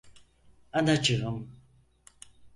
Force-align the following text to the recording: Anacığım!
Anacığım! 0.73 1.49